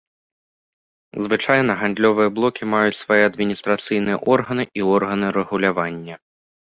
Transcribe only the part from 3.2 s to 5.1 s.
адміністрацыйныя органы і